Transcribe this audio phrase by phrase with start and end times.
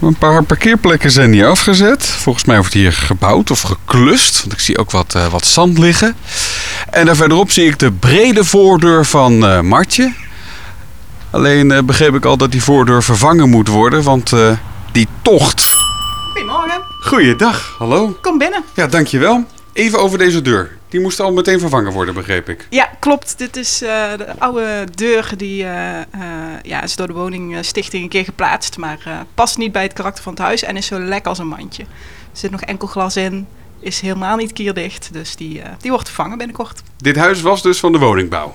[0.00, 2.06] Een paar parkeerplekken zijn hier afgezet.
[2.06, 4.40] Volgens mij wordt hier gebouwd of geklust.
[4.40, 6.16] Want ik zie ook wat, uh, wat zand liggen.
[6.90, 10.12] En daar verderop zie ik de brede voordeur van uh, Martje.
[11.30, 14.32] Alleen uh, begreep ik al dat die voordeur vervangen moet worden, want
[14.92, 15.72] die tocht.
[16.32, 16.82] Goedemorgen.
[17.00, 18.18] Goeiedag, hallo.
[18.20, 18.64] Kom binnen.
[18.74, 19.44] Ja, dankjewel.
[19.72, 20.78] Even over deze deur.
[20.90, 22.66] Die moest al meteen vervangen worden, begreep ik.
[22.70, 23.38] Ja, klopt.
[23.38, 26.02] Dit is uh, de oude deur die uh, uh,
[26.62, 28.76] ja, is door de woningstichting een keer geplaatst.
[28.76, 31.48] Maar past niet bij het karakter van het huis en is zo lek als een
[31.48, 31.82] mandje.
[31.82, 31.88] Er
[32.38, 33.46] zit nog enkel glas in,
[33.80, 35.12] is helemaal niet kierdicht.
[35.12, 36.82] Dus die, die wordt vervangen binnenkort.
[36.96, 38.54] Dit huis was dus van de woningbouw?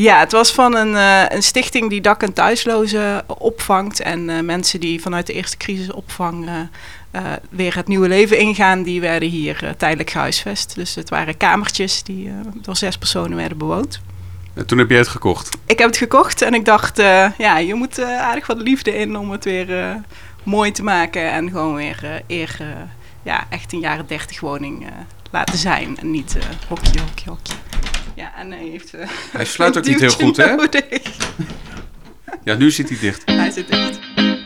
[0.00, 0.94] Ja, het was van een,
[1.34, 4.00] een stichting die dak- en thuislozen opvangt.
[4.00, 9.28] En mensen die vanuit de eerste crisisopvang uh, weer het nieuwe leven ingaan, die werden
[9.28, 10.74] hier tijdelijk gehuisvest.
[10.74, 14.00] Dus het waren kamertjes die door zes personen werden bewoond.
[14.54, 15.56] En toen heb jij het gekocht?
[15.66, 16.96] Ik heb het gekocht en ik dacht,
[17.38, 19.96] ja, je moet aardig wat liefde in om het weer
[20.42, 21.32] mooi te maken.
[21.32, 22.58] En gewoon weer eer,
[23.22, 24.86] ja, echt een jaren dertig woning
[25.30, 25.98] laten zijn.
[25.98, 27.54] En niet hokje, hokje, hokje.
[28.18, 28.92] Ja, en hij heeft...
[29.36, 30.54] hij sluit ook niet heel goed, hè?
[32.44, 33.22] Ja, nu zit hij dicht.
[33.24, 33.98] Hij zit dicht.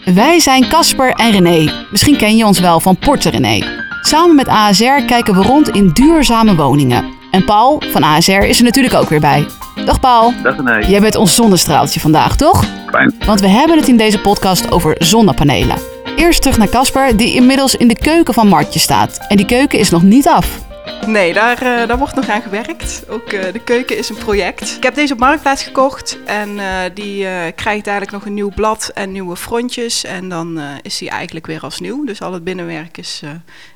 [0.04, 1.86] Wij zijn Casper en René.
[1.90, 3.66] Misschien ken je ons wel van Porte René.
[4.00, 7.04] Samen met ASR kijken we rond in duurzame woningen.
[7.30, 9.46] En Paul van ASR is er natuurlijk ook weer bij.
[9.84, 10.34] Dag Paul.
[10.42, 10.86] Dag René.
[10.86, 12.64] Jij bent ons zonnestraaltje vandaag, toch?
[12.90, 13.14] Fijn.
[13.26, 15.76] Want we hebben het in deze podcast over zonnepanelen.
[16.16, 19.18] Eerst terug naar Casper, die inmiddels in de keuken van Martje staat.
[19.28, 20.70] En die keuken is nog niet af.
[21.06, 23.04] Nee, daar, uh, daar wordt nog aan gewerkt.
[23.08, 24.76] Ook uh, de keuken is een project.
[24.76, 28.90] Ik heb deze op Marktplaats gekocht en uh, die krijgt dadelijk nog een nieuw blad
[28.94, 30.04] en nieuwe frontjes.
[30.04, 32.04] En dan is hij eigenlijk weer als nieuw.
[32.04, 33.22] Dus al het binnenwerk is,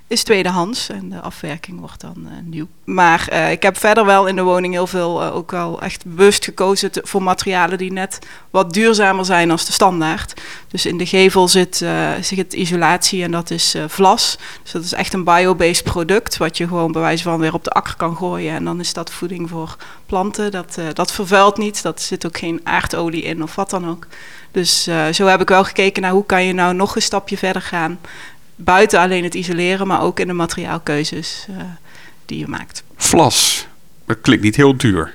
[0.09, 2.67] is tweedehands en de afwerking wordt dan uh, nieuw.
[2.85, 6.05] Maar uh, ik heb verder wel in de woning heel veel uh, ook wel echt
[6.05, 8.19] bewust gekozen voor materialen die net
[8.51, 10.41] wat duurzamer zijn als de standaard.
[10.69, 11.85] Dus in de gevel zit,
[12.21, 14.39] zit isolatie en dat is vlas.
[14.63, 17.65] Dus dat is echt een biobased product wat je gewoon bij wijze van weer op
[17.65, 18.55] de akker kan gooien.
[18.55, 20.51] En dan is dat voeding voor planten.
[20.51, 24.07] Dat, dat vervuilt niet, dat zit ook geen aardolie in of wat dan ook.
[24.51, 27.63] Dus zo heb ik wel gekeken naar hoe kan je nou nog een stapje verder
[27.63, 27.99] gaan
[28.57, 31.57] buiten alleen het isoleren, maar ook in de materiaalkeuzes uh,
[32.27, 32.83] die je maakt.
[32.97, 33.67] Vlas,
[34.07, 35.15] dat klinkt niet heel duur.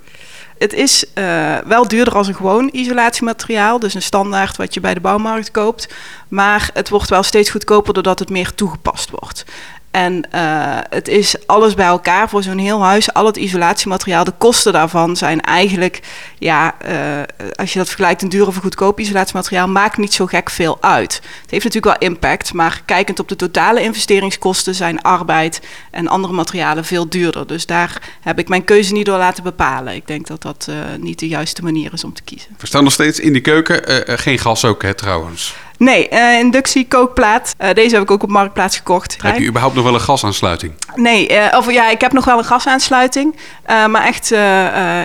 [0.58, 4.94] Het is uh, wel duurder als een gewoon isolatiemateriaal, dus een standaard wat je bij
[4.94, 5.94] de bouwmarkt koopt.
[6.28, 9.46] Maar het wordt wel steeds goedkoper doordat het meer toegepast wordt.
[9.92, 13.14] En uh, het is alles bij elkaar voor zo'n heel huis.
[13.14, 16.00] Al het isolatiemateriaal, de kosten daarvan zijn eigenlijk,
[16.40, 17.24] ja, uh,
[17.56, 20.78] als je dat vergelijkt, een duur of een goedkoop isolatiemateriaal, maakt niet zo gek veel
[20.82, 21.14] uit.
[21.42, 26.34] Het heeft natuurlijk wel impact, maar kijkend op de totale investeringskosten zijn arbeid en andere
[26.34, 27.48] materialen veel duurder.
[27.48, 29.96] Dus daar heb ik mijn keuze niet door laten bepalen.
[29.96, 32.56] Ik denk dat dat uh, niet de juiste manier is om te kiezen.
[32.58, 34.20] We staan nog steeds in die keuken.
[34.20, 35.56] geen gas ook, hè, trouwens?
[35.82, 37.56] Nee, uh, inductie kookplaat.
[37.62, 39.18] Uh, deze heb ik ook op Marktplaats gekocht.
[39.22, 40.74] Heb je überhaupt nog wel een gasaansluiting?
[40.96, 43.36] Nee, uh, of ja, ik heb nog wel een gasaansluiting.
[43.66, 44.28] maar echt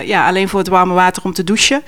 [0.05, 1.83] ja, alleen voor het warme water om te douchen.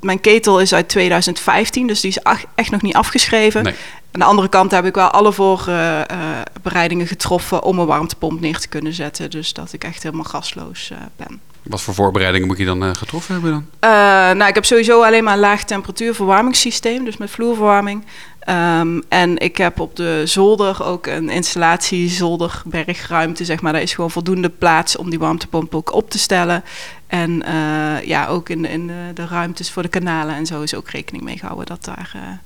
[0.00, 2.18] mijn ketel is uit 2015, dus die is
[2.54, 3.62] echt nog niet afgeschreven.
[3.62, 3.74] Nee.
[4.12, 8.68] Aan de andere kant heb ik wel alle voorbereidingen getroffen om een warmtepomp neer te
[8.68, 9.30] kunnen zetten.
[9.30, 11.40] Dus dat ik echt helemaal gasloos ben.
[11.64, 13.90] Wat voor voorbereidingen moet je dan uh, getroffen hebben dan?
[13.90, 13.90] Uh,
[14.36, 18.04] nou, ik heb sowieso alleen maar een laag temperatuur verwarmingssysteem, dus met vloerverwarming.
[18.48, 23.72] Um, en ik heb op de zolder ook een installatie zolderbergruimte, zeg maar.
[23.72, 26.64] Daar is gewoon voldoende plaats om die warmtepomp ook op te stellen.
[27.06, 30.74] En uh, ja, ook in, in de, de, ruimtes voor de kanalen en zo is
[30.74, 32.40] ook rekening mee gehouden dat daar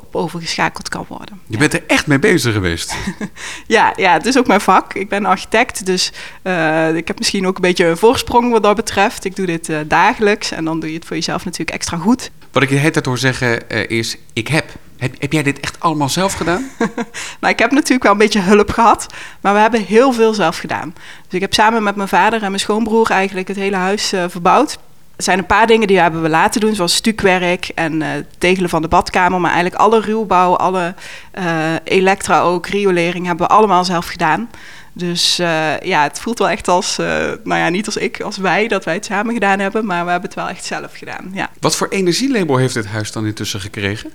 [0.00, 1.40] op overgeschakeld kan worden.
[1.46, 2.94] Je bent er echt mee bezig geweest.
[3.66, 4.94] ja, ja, het is ook mijn vak.
[4.94, 6.12] Ik ben architect, dus
[6.42, 9.24] uh, ik heb misschien ook een beetje een voorsprong wat dat betreft.
[9.24, 12.30] Ik doe dit uh, dagelijks en dan doe je het voor jezelf natuurlijk extra goed.
[12.52, 14.64] Wat ik je hele tijd hoor zeggen uh, is, ik heb.
[14.96, 15.14] heb.
[15.18, 16.70] Heb jij dit echt allemaal zelf gedaan?
[17.40, 19.06] nou, ik heb natuurlijk wel een beetje hulp gehad,
[19.40, 20.94] maar we hebben heel veel zelf gedaan.
[21.24, 24.78] Dus ik heb samen met mijn vader en mijn schoonbroer eigenlijk het hele huis verbouwd.
[25.16, 28.08] Er zijn een paar dingen die hebben we laten doen, zoals stukwerk en uh,
[28.38, 29.40] tegelen van de badkamer.
[29.40, 30.94] Maar eigenlijk alle ruwbouw, alle
[31.38, 31.44] uh,
[31.84, 34.50] elektra ook, riolering hebben we allemaal zelf gedaan.
[34.92, 38.68] Dus uh, ja, het voelt wel echt als, nou ja, niet als ik, als wij,
[38.68, 39.86] dat wij het samen gedaan hebben.
[39.86, 41.50] Maar we hebben het wel echt zelf gedaan, ja.
[41.60, 44.10] Wat voor energielabel heeft dit huis dan intussen gekregen?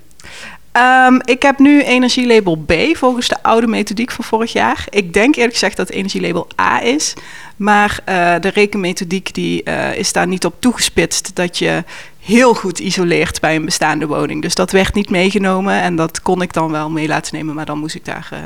[1.08, 4.86] Um, ik heb nu energielabel B volgens de oude methodiek van vorig jaar.
[4.90, 7.14] Ik denk eerlijk gezegd dat het energielabel A is.
[7.60, 11.84] Maar uh, de rekenmethodiek die, uh, is daar niet op toegespitst dat je
[12.20, 14.42] heel goed isoleert bij een bestaande woning.
[14.42, 17.56] Dus dat werd niet meegenomen en dat kon ik dan wel mee laten nemen.
[17.56, 18.40] Maar dan moest ik daar uh,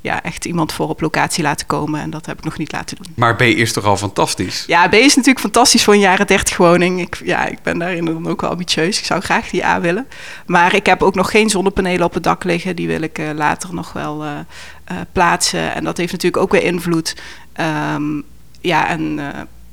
[0.00, 2.00] ja, echt iemand voor op locatie laten komen.
[2.00, 3.12] En dat heb ik nog niet laten doen.
[3.16, 4.64] Maar B is toch al fantastisch?
[4.66, 7.00] Ja, B is natuurlijk fantastisch voor een jaren 30 woning.
[7.00, 8.98] Ik, ja, ik ben daarin dan ook wel ambitieus.
[8.98, 10.06] Ik zou graag die A willen.
[10.46, 12.76] Maar ik heb ook nog geen zonnepanelen op het dak liggen.
[12.76, 14.24] Die wil ik later nog wel
[15.12, 15.74] plaatsen.
[15.74, 17.16] En dat heeft natuurlijk ook weer invloed.
[17.94, 18.24] Um,
[18.66, 19.20] ja, en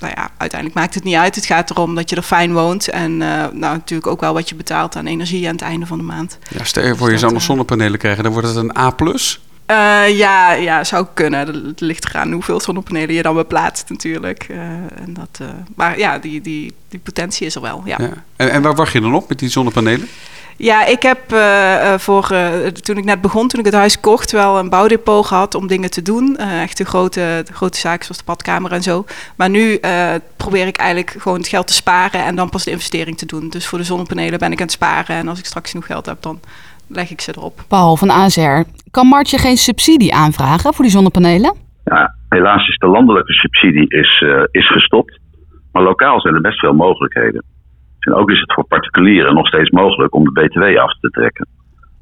[0.03, 1.35] nou ja, uiteindelijk maakt het niet uit.
[1.35, 2.87] Het gaat erom dat je er fijn woont.
[2.87, 5.97] En uh, nou, natuurlijk ook wel wat je betaalt aan energie aan het einde van
[5.97, 6.37] de maand.
[6.49, 8.93] Ja, stel je voor, je zou nog zonnepanelen krijgen, dan wordt het een A+.
[9.01, 11.65] Uh, ja, ja, zou kunnen.
[11.67, 14.47] Het ligt eraan hoeveel zonnepanelen je dan beplaatst natuurlijk.
[14.49, 15.39] Uh, en dat,
[15.75, 17.95] maar ja, die, die, die potentie is er wel, ja.
[17.99, 18.09] ja.
[18.35, 20.07] En, en waar wacht je dan op met die zonnepanelen?
[20.57, 24.31] Ja, ik heb uh, voor, uh, toen ik net begon, toen ik het huis kocht,
[24.31, 26.37] wel een bouwdepot gehad om dingen te doen.
[26.39, 29.05] Uh, echt de grote, de grote zaken zoals de badkamer en zo.
[29.37, 29.79] Maar nu
[30.37, 33.49] probeer ik eigenlijk gewoon het geld te sparen en dan pas de investering te doen.
[33.49, 35.15] Dus voor de zonnepanelen ben ik aan het sparen.
[35.15, 36.39] En als ik straks genoeg geld heb, dan
[36.87, 37.63] leg ik ze erop.
[37.67, 38.61] Paul van AZR,
[38.91, 41.55] kan Martje geen subsidie aanvragen voor die zonnepanelen?
[41.83, 45.19] Ja, helaas is de landelijke subsidie is, is gestopt.
[45.71, 47.43] Maar lokaal zijn er best veel mogelijkheden.
[48.05, 51.47] En ook is het voor particulieren nog steeds mogelijk om de BTW af te trekken.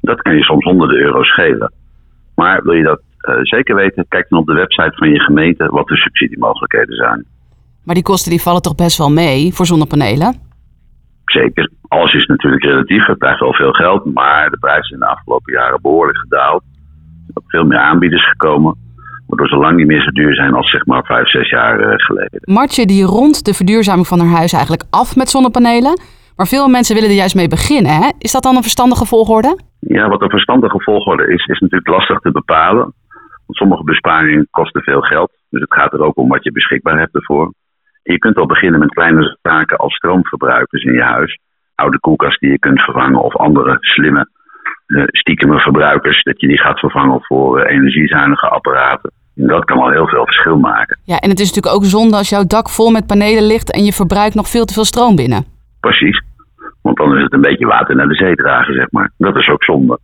[0.00, 1.72] Dat kan je soms honderden euro's schelen.
[2.34, 5.66] Maar wil je dat uh, zeker weten, kijk dan op de website van je gemeente
[5.66, 7.24] wat de subsidiemogelijkheden zijn.
[7.84, 10.34] Maar die kosten die vallen toch best wel mee voor zonnepanelen?
[11.24, 11.70] Zeker.
[11.88, 13.06] Alles is natuurlijk relatief.
[13.06, 14.14] Het blijft wel veel geld.
[14.14, 16.62] Maar de prijzen zijn de afgelopen jaren behoorlijk gedaald.
[17.26, 18.81] Er zijn veel meer aanbieders gekomen
[19.32, 21.94] waardoor ze lang niet meer zo duur zijn als zeg maar vijf, zes jaar uh,
[21.96, 22.40] geleden.
[22.44, 26.00] Martje die rondt de verduurzaming van haar huis eigenlijk af met zonnepanelen.
[26.36, 27.92] Maar veel mensen willen er juist mee beginnen.
[27.92, 28.08] Hè?
[28.18, 29.58] Is dat dan een verstandige volgorde?
[29.78, 32.82] Ja, wat een verstandige volgorde is, is natuurlijk lastig te bepalen.
[33.46, 35.30] Want sommige besparingen kosten veel geld.
[35.50, 37.52] Dus het gaat er ook om wat je beschikbaar hebt ervoor.
[38.02, 41.38] En je kunt al beginnen met kleine zaken als stroomverbruikers in je huis.
[41.74, 44.28] Oude koelkast die je kunt vervangen of andere slimme
[44.86, 46.22] uh, stiekeme verbruikers.
[46.22, 49.10] Dat je die gaat vervangen voor uh, energiezuinige apparaten.
[49.34, 50.98] Dat kan al heel veel verschil maken.
[51.04, 53.84] Ja, en het is natuurlijk ook zonde als jouw dak vol met panelen ligt en
[53.84, 55.44] je verbruikt nog veel te veel stroom binnen.
[55.80, 56.22] Precies.
[56.82, 59.10] Want dan is het een beetje water naar de zee dragen, zeg maar.
[59.16, 59.98] Dat is ook zonde.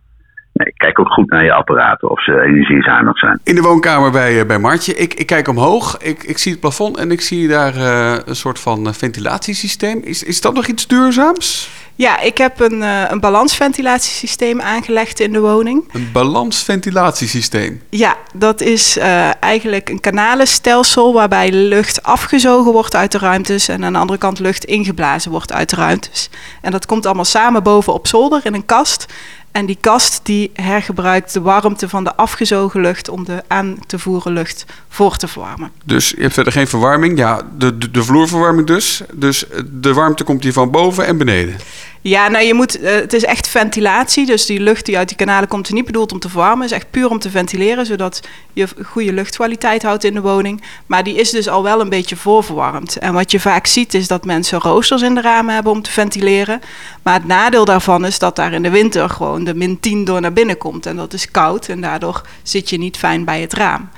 [0.53, 3.39] Nee, kijk ook goed naar je apparaten of ze energiezuinig zijn.
[3.43, 6.97] In de woonkamer bij, bij Martje, ik, ik kijk omhoog, ik, ik zie het plafond
[6.97, 10.01] en ik zie daar uh, een soort van ventilatiesysteem.
[10.03, 11.71] Is, is dat nog iets duurzaams?
[11.99, 15.89] Ja, ik heb een, uh, een balansventilatiesysteem aangelegd in de woning.
[15.91, 17.81] Een balansventilatiesysteem?
[17.89, 23.85] Ja, dat is uh, eigenlijk een kanalenstelsel waarbij lucht afgezogen wordt uit de ruimtes en
[23.85, 26.29] aan de andere kant lucht ingeblazen wordt uit de ruimtes.
[26.61, 29.05] En dat komt allemaal samen boven op zolder in een kast.
[29.51, 33.99] En die kast die hergebruikt de warmte van de afgezogen lucht om de aan te
[33.99, 35.71] voeren lucht voor te verwarmen.
[35.85, 37.17] Dus je hebt verder geen verwarming?
[37.17, 39.01] Ja, de, de, de vloerverwarming dus.
[39.13, 41.55] Dus de warmte komt hier van boven en beneden?
[42.01, 44.25] Ja, nou je moet, uh, het is echt ventilatie.
[44.25, 46.61] Dus die lucht die uit die kanalen komt is niet bedoeld om te verwarmen.
[46.61, 50.63] Het is echt puur om te ventileren, zodat je goede luchtkwaliteit houdt in de woning.
[50.85, 52.97] Maar die is dus al wel een beetje voorverwarmd.
[52.97, 55.91] En wat je vaak ziet is dat mensen roosters in de ramen hebben om te
[55.91, 56.61] ventileren.
[57.03, 60.21] Maar het nadeel daarvan is dat daar in de winter gewoon de min 10 door
[60.21, 60.85] naar binnen komt.
[60.85, 63.89] En dat is koud en daardoor zit je niet fijn bij het raam.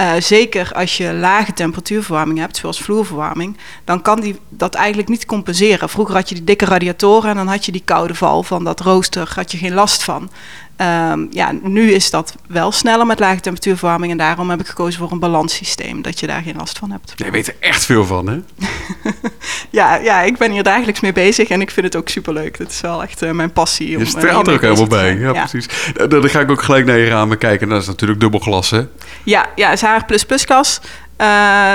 [0.00, 5.26] Uh, zeker als je lage temperatuurverwarming hebt, zoals vloerverwarming, dan kan die dat eigenlijk niet
[5.26, 5.88] compenseren.
[5.88, 8.80] Vroeger had je die dikke radiatoren en dan had je die koude val van dat
[8.80, 10.30] rooster, had je geen last van.
[10.76, 15.00] Um, ja, nu is dat wel sneller met lage temperatuurverwarming en daarom heb ik gekozen
[15.00, 17.12] voor een balanssysteem, dat je daar geen last van hebt.
[17.16, 18.40] Je weet er echt veel van, hè?
[19.70, 22.58] ja, ja, ik ben hier dagelijks mee bezig en ik vind het ook superleuk.
[22.58, 23.98] Het is wel echt uh, mijn passie.
[23.98, 25.14] Je straalt er ook helemaal bij.
[25.16, 25.68] Ja, ja, precies.
[26.08, 27.68] Dan ga ik ook gelijk naar je ramen kijken.
[27.68, 28.82] Dat is natuurlijk dubbelglas, hè?
[29.24, 30.80] Ja, ja, is haar plus plus glas.
[31.18, 31.26] Uh,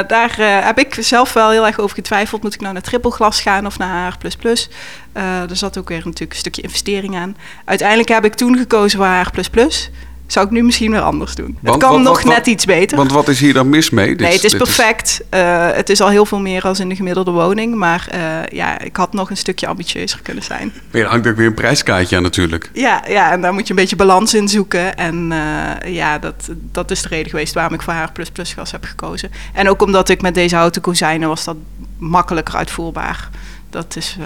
[0.07, 2.43] daar uh, heb ik zelf wel heel erg over getwijfeld.
[2.43, 4.47] Moet ik nou naar trippelglas gaan of naar HR++?
[5.13, 7.37] Uh, er zat ook weer natuurlijk een stukje investering aan.
[7.65, 9.69] Uiteindelijk heb ik toen gekozen voor HR++
[10.31, 11.57] zou ik nu misschien weer anders doen.
[11.61, 12.97] Want, het kan wat, nog wat, net iets beter.
[12.97, 14.07] Want wat is hier dan mis mee?
[14.07, 15.21] Dit, nee, het is perfect.
[15.29, 15.39] Is...
[15.39, 17.75] Uh, het is al heel veel meer als in de gemiddelde woning.
[17.75, 20.73] Maar uh, ja, ik had nog een stukje ambitieuzer kunnen zijn.
[20.91, 22.69] Maar hangt ook weer een prijskaartje aan natuurlijk.
[22.73, 24.97] Ja, ja, en daar moet je een beetje balans in zoeken.
[24.97, 28.53] En uh, ja, dat, dat is de reden geweest waarom ik voor haar plus plus
[28.53, 29.31] gas heb gekozen.
[29.53, 31.57] En ook omdat ik met deze houten kozijnen was dat
[31.97, 33.29] makkelijker uitvoerbaar.
[33.69, 34.17] Dat is,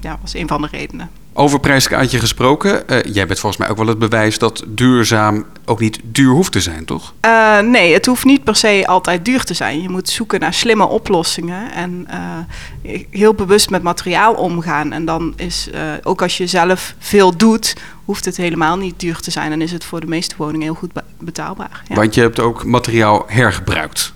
[0.00, 1.10] ja, was een van de redenen.
[1.34, 2.82] Over prijskaartje gesproken.
[2.86, 6.52] Uh, jij bent volgens mij ook wel het bewijs dat duurzaam ook niet duur hoeft
[6.52, 7.14] te zijn, toch?
[7.26, 9.82] Uh, nee, het hoeft niet per se altijd duur te zijn.
[9.82, 14.92] Je moet zoeken naar slimme oplossingen en uh, heel bewust met materiaal omgaan.
[14.92, 15.68] En dan is,
[16.02, 17.74] ook als je zelf veel doet,
[18.04, 19.50] hoeft het helemaal niet duur te zijn.
[19.50, 21.82] Dan is het voor de meeste woningen heel goed betaalbaar.
[21.88, 21.94] Ja.
[21.94, 24.12] Want je hebt ook materiaal hergebruikt.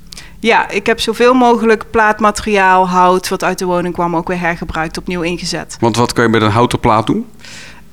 [0.46, 4.98] Ja, ik heb zoveel mogelijk plaatmateriaal, hout, wat uit de woning kwam, ook weer hergebruikt,
[4.98, 5.76] opnieuw ingezet.
[5.80, 7.26] Want wat kan je met een houten plaat doen?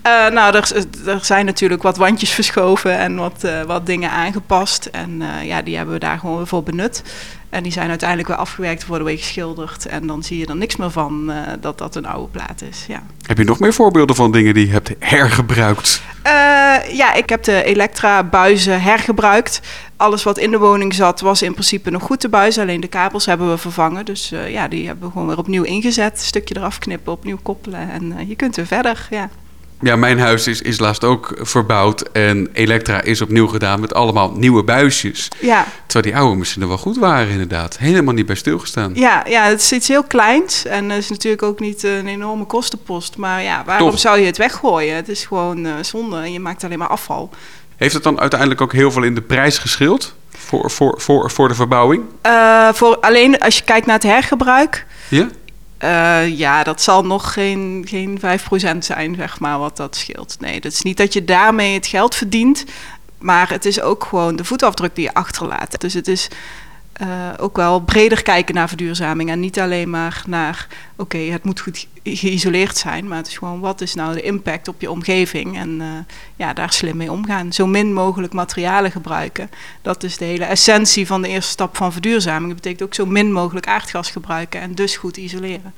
[0.08, 4.86] Uh, nou, er, er, zijn natuurlijk wat wandjes verschoven en wat, uh, wat dingen aangepast.
[4.86, 7.04] En uh, ja, die hebben we daar gewoon weer voor benut.
[7.50, 9.86] En die zijn uiteindelijk weer afgewerkt, worden weer geschilderd.
[9.86, 12.86] En dan zie je er niks meer van dat dat een oude plaat is.
[12.88, 13.04] Ja.
[13.26, 16.02] Heb je nog meer voorbeelden van dingen die je hebt hergebruikt?
[16.92, 19.62] ja, ik heb de Elektra-buizen hergebruikt.
[19.98, 22.62] Alles wat in de woning zat was in principe nog goed te buizen.
[22.62, 24.06] Alleen de kabels hebben we vervangen.
[24.06, 26.20] Dus ja, die hebben we gewoon weer opnieuw ingezet.
[26.22, 27.90] Stukje eraf knippen, opnieuw koppelen.
[27.90, 29.30] En je kunt weer verder, ja.
[29.84, 34.32] Ja, mijn huis is, is laatst ook verbouwd en Elektra is opnieuw gedaan met allemaal
[34.32, 35.28] nieuwe buisjes.
[35.40, 35.66] Ja.
[35.86, 37.78] Terwijl die oude misschien wel goed waren inderdaad.
[37.78, 38.92] Helemaal niet bij stilgestaan.
[38.96, 42.46] Ja, ja het is iets heel kleins en het is natuurlijk ook niet een enorme
[42.46, 43.18] kostenpost.
[43.18, 44.96] Maar ja, waarom zou je het weggooien?
[44.96, 47.30] Het is gewoon uh, zonde en je maakt alleen maar afval.
[47.76, 51.48] Heeft het dan uiteindelijk ook heel veel in de prijs geschild voor, voor, voor, voor
[51.48, 52.04] de verbouwing?
[52.26, 54.86] Uh, voor alleen als je kijkt naar het hergebruik.
[55.08, 55.28] Ja?
[55.84, 60.36] Uh, ja, dat zal nog geen, geen 5% zijn, zeg maar, wat dat scheelt.
[60.40, 62.66] Nee, dat is niet dat je daarmee het geld verdient,
[63.18, 65.82] maar het is ook gewoon de voetafdruk die je achterlaat.
[65.82, 66.28] Dus het is
[67.02, 71.60] uh, ook wel breder kijken naar verduurzaming en niet alleen maar naar, oké, het moet
[71.60, 75.58] goed geïsoleerd zijn, maar het is gewoon, wat is nou de impact op je omgeving
[75.58, 75.88] en uh,
[76.36, 77.54] ja, daar slim mee omgaan.
[77.54, 79.50] Zo min mogelijk materialen gebruiken.
[79.82, 82.48] Dat is de hele essentie van de eerste stap van verduurzaming.
[82.48, 85.74] Dat betekent ook zo min mogelijk aardgas gebruiken en dus goed isoleren.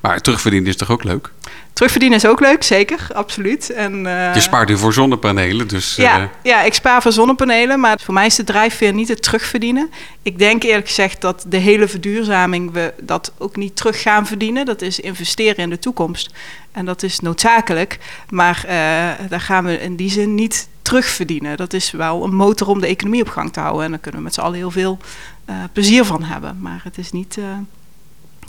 [0.00, 1.30] Maar terugverdienen is toch ook leuk?
[1.72, 3.70] Terugverdienen is ook leuk, zeker, absoluut.
[3.70, 5.96] En, uh, je spaart nu voor zonnepanelen, dus...
[5.96, 6.26] Ja, uh...
[6.42, 9.90] ja, ik spaar voor zonnepanelen, maar voor mij is de drijfveer niet het terugverdienen.
[10.22, 14.66] Ik denk eerlijk gezegd dat de hele verduurzaming we dat ook niet terug gaan verdienen.
[14.66, 16.34] Dat is investeren in de toekomst.
[16.72, 18.70] En dat is noodzakelijk, maar uh,
[19.28, 21.56] daar gaan we in die zin niet terugverdienen.
[21.56, 23.84] Dat is wel een motor om de economie op gang te houden.
[23.84, 24.98] En daar kunnen we met z'n allen heel veel
[25.72, 26.58] plezier van hebben.
[26.60, 27.38] Maar het is niet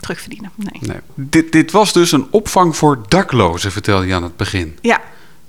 [0.02, 0.52] terugverdienen.
[0.56, 0.82] Nee.
[0.82, 1.00] nee.
[1.16, 4.78] Dit, dit was dus een opvang voor daklozen, vertelde je aan het begin.
[4.82, 5.02] Ja.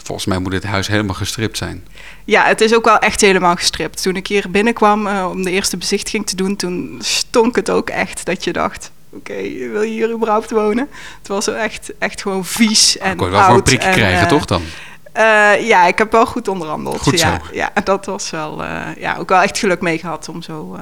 [0.04, 1.86] Volgens mij moet dit huis helemaal gestript zijn.
[2.24, 4.02] Ja, het is ook wel echt helemaal gestript.
[4.02, 7.90] Toen ik hier binnenkwam uh, om de eerste bezichtiging te doen, toen stonk het ook
[7.90, 8.90] echt dat je dacht...
[9.10, 10.88] Oké, okay, wil je hier überhaupt wonen?
[11.18, 14.44] Het was echt, echt gewoon vies en Ik wel voor een prikje krijgen, uh, toch
[14.44, 14.62] dan?
[15.16, 17.00] Uh, ja, ik heb wel goed onderhandeld.
[17.00, 17.54] Goed ja, zo.
[17.54, 18.64] ja, dat was wel...
[18.98, 20.78] ja, ook wel echt geluk mee gehad om zo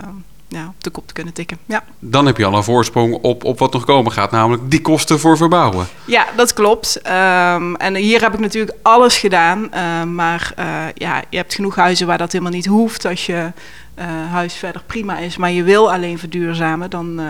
[0.50, 1.59] ja, op de kop te kunnen tikken.
[1.66, 1.85] Ja.
[1.99, 5.21] Dan heb je al een voorsprong op, op wat nog komen gaat, namelijk die kosten
[5.21, 5.87] voor verbouwen.
[6.04, 7.00] Ja, dat klopt.
[7.07, 9.71] Um, en hier heb ik natuurlijk alles gedaan.
[9.75, 13.04] Uh, maar uh, ja, je hebt genoeg huizen waar dat helemaal niet hoeft.
[13.04, 13.52] Als je
[13.99, 17.21] uh, huis verder prima is, maar je wil alleen verduurzamen, dan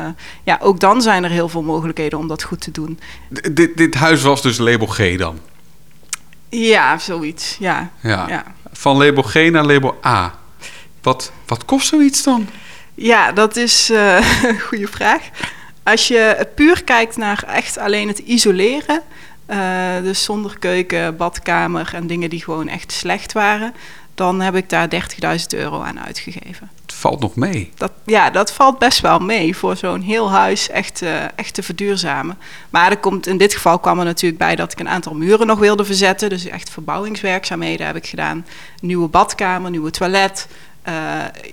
[0.44, 2.98] ja, ook dan zijn er heel veel mogelijkheden om dat goed te doen.
[3.32, 5.38] D dit, dit huis was dus label G dan?
[6.48, 7.56] Ja, zoiets.
[7.58, 7.90] Ja.
[8.00, 8.28] ja.
[8.28, 8.44] ja.
[8.72, 10.34] Van label G naar label A.
[11.02, 12.48] Wat, wat kost zoiets dan?
[13.02, 15.28] Ja, dat is uh, een goede vraag.
[15.82, 19.02] Als je puur kijkt naar echt alleen het isoleren,
[19.50, 19.56] uh,
[20.02, 23.74] dus zonder keuken, badkamer en dingen die gewoon echt slecht waren,
[24.14, 24.98] dan heb ik daar 30.000
[25.48, 26.70] euro aan uitgegeven.
[26.82, 27.72] Het valt nog mee.
[27.74, 31.62] Dat, ja, dat valt best wel mee voor zo'n heel huis echt, uh, echt te
[31.62, 32.38] verduurzamen.
[32.70, 35.46] Maar er komt, in dit geval kwam er natuurlijk bij dat ik een aantal muren
[35.46, 36.28] nog wilde verzetten.
[36.28, 38.46] Dus echt verbouwingswerkzaamheden heb ik gedaan.
[38.80, 40.46] Nieuwe badkamer, nieuwe toilet.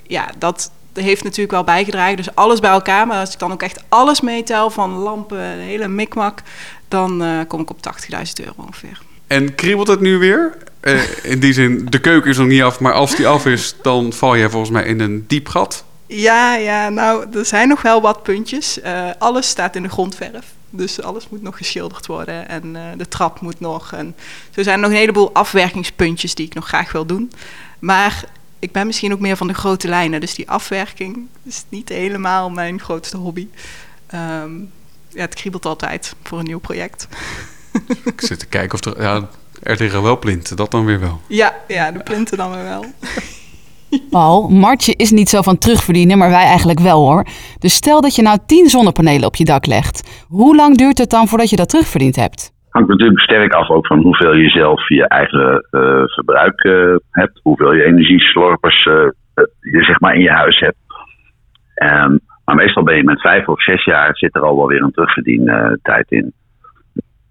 [0.08, 0.72] ja, dat,
[1.04, 2.18] heeft natuurlijk wel bijgedragen.
[2.18, 3.08] Dus alles bij elkaar.
[3.08, 6.42] Maar als ik dan ook echt alles meetel, van lampen, de hele mikmak,
[6.88, 9.02] dan uh, kom ik op 80.000 euro ongeveer.
[9.28, 10.58] En kriebelt het nu weer?
[10.82, 13.76] Uh, in die zin, de keuken is nog niet af, maar als die af is,
[13.82, 15.86] dan val jij volgens mij in een diep gat.
[16.06, 18.80] Ja, ja, nou, er zijn nog wel wat puntjes.
[18.86, 20.46] Uh, alles staat in de grondverf.
[20.70, 23.94] Dus alles moet nog geschilderd worden en uh, de trap moet nog.
[23.94, 24.16] En
[24.50, 27.32] zo zijn er nog een heleboel afwerkingspuntjes die ik nog graag wil doen.
[27.80, 28.24] Maar
[28.60, 30.20] ik ben misschien ook meer van de grote lijnen.
[30.20, 33.48] Dus die afwerking is niet helemaal mijn grootste hobby.
[34.14, 34.72] Um,
[35.10, 37.08] ja, het kriebelt altijd voor een nieuw project.
[38.06, 39.02] Ik zit te kijken of er...
[39.02, 39.30] Ja,
[39.64, 41.22] er liggen wel plinten, dat dan weer wel.
[41.28, 42.86] Ja, ja de plinten dan weer wel.
[44.10, 47.28] Paul, Martje is niet zo van terugverdienen, maar wij eigenlijk wel hoor.
[47.60, 50.02] Dus stel dat je nou 10 zonnepanelen op je dak legt.
[50.28, 52.52] Hoe lang duurt het dan voordat je dat terugverdiend hebt?
[52.78, 57.40] Hangt natuurlijk sterk af ook van hoeveel je zelf je eigen uh, verbruik uh, hebt.
[57.44, 58.94] Hoeveel je energieslorpers uh,
[59.60, 60.78] je zeg maar in je huis hebt.
[61.84, 64.82] Um, maar meestal ben je met vijf of zes jaar zit er al wel weer
[64.82, 66.34] een terugverdientijd in.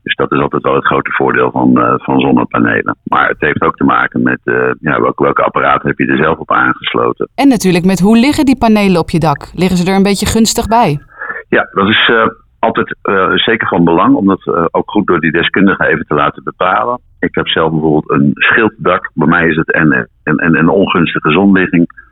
[0.03, 2.97] Dus dat is altijd wel het grote voordeel van, van zonnepanelen.
[3.03, 4.41] Maar het heeft ook te maken met
[4.81, 7.29] ja, welke, welke apparaten heb je er zelf op aangesloten.
[7.35, 9.51] En natuurlijk met hoe liggen die panelen op je dak?
[9.55, 11.01] Liggen ze er een beetje gunstig bij?
[11.49, 12.11] Ja, dat is
[12.59, 16.15] altijd uh, zeker van belang om dat uh, ook goed door die deskundigen even te
[16.15, 17.01] laten bepalen.
[17.21, 19.11] Ik heb zelf bijvoorbeeld een schilddak.
[19.15, 22.05] Bij mij is het en, en, en een ongunstige zonligging.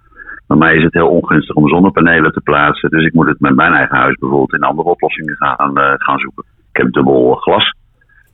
[0.46, 2.90] Voor mij is het heel ongunstig om zonnepanelen te plaatsen.
[2.90, 6.18] Dus ik moet het met mijn eigen huis bijvoorbeeld in andere oplossingen gaan, uh, gaan
[6.18, 6.44] zoeken.
[6.72, 7.74] Ik heb dubbel glas.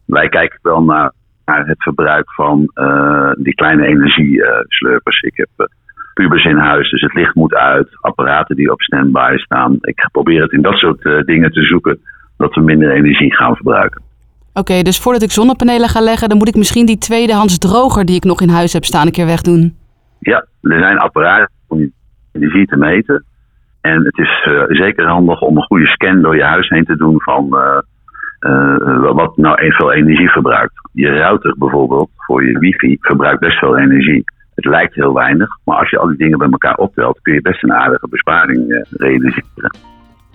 [0.07, 1.13] Wij kijken wel naar,
[1.45, 2.73] naar het verbruik van
[3.39, 5.21] die kleine energieslurpers.
[5.21, 5.71] ik heb
[6.15, 7.89] pubers in huis, dus het licht moet uit.
[8.01, 9.77] Apparaten die op standby staan.
[9.81, 11.99] Ik probeer het in dat soort dingen te zoeken.
[12.37, 14.03] Dat we minder energie gaan verbruiken.
[14.55, 18.17] Oké, dus voordat ik zonnepanelen ga leggen, dan moet ik misschien die tweedehands droger die
[18.17, 19.77] ik nog in huis heb staan een keer wegdoen.
[20.19, 21.93] Ja, er zijn apparaten om
[22.33, 23.25] energie te meten.
[23.81, 26.97] En het is uh, zeker handig om een goede scan door je huis heen te
[26.97, 27.79] doen van uh,
[28.41, 30.73] uh, wat nou veel energie verbruikt.
[30.93, 34.25] Je router bijvoorbeeld voor je wifi verbruikt best veel energie.
[34.61, 37.41] Het lijkt heel weinig, maar als je al die dingen bij elkaar optelt, kun je
[37.41, 39.77] best een aardige besparing realiseren.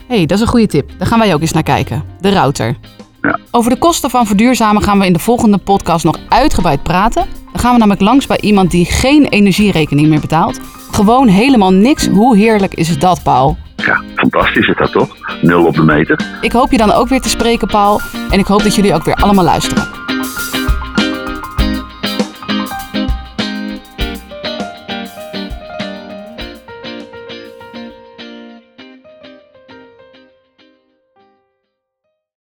[0.08, 0.89] Hé, hey, dat is een goede tip.
[0.98, 2.03] Daar gaan wij ook eens naar kijken.
[2.20, 2.75] De router.
[3.22, 3.39] Ja.
[3.51, 7.25] Over de kosten van verduurzamen gaan we in de volgende podcast nog uitgebreid praten.
[7.51, 10.60] Dan gaan we namelijk langs bij iemand die geen energierekening meer betaalt.
[10.91, 12.08] Gewoon helemaal niks.
[12.08, 13.58] Hoe heerlijk is dat, Paul?
[13.75, 15.15] Ja, fantastisch is dat toch?
[15.41, 16.20] Nul op de meter.
[16.41, 18.01] Ik hoop je dan ook weer te spreken, Paul.
[18.29, 20.04] En ik hoop dat jullie ook weer allemaal luisteren.